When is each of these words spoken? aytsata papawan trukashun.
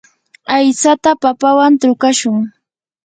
aytsata 0.55 1.11
papawan 1.21 1.73
trukashun. 1.81 2.37